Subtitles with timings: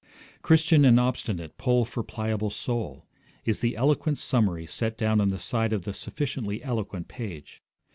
[0.41, 3.05] 'Christian and Obstinate pull for Pliable's soul'
[3.45, 7.61] is the eloquent summary set down on the side of the sufficiently eloquent page.